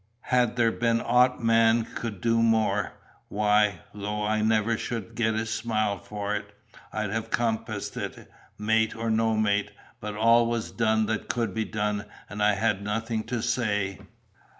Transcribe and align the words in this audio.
Had 0.33 0.55
there 0.55 0.71
been 0.71 0.99
aught 0.99 1.43
man 1.43 1.85
could 1.85 2.21
do 2.21 2.41
more, 2.41 2.93
why, 3.27 3.81
though 3.93 4.25
I 4.25 4.41
never 4.41 4.75
should 4.75 5.13
get 5.13 5.35
a 5.35 5.45
smile 5.45 5.99
for 5.99 6.35
it, 6.35 6.55
I'd 6.91 7.11
have 7.11 7.29
compassed 7.29 7.95
it, 7.97 8.27
mate 8.57 8.95
or 8.95 9.11
no 9.11 9.37
mate; 9.37 9.69
but 9.99 10.15
all 10.15 10.47
was 10.47 10.71
done 10.71 11.05
that 11.05 11.29
could 11.29 11.53
be 11.53 11.65
done, 11.65 12.05
and 12.31 12.41
I 12.41 12.55
had 12.55 12.81
nothing 12.83 13.25
to 13.25 13.43
say. 13.43 13.99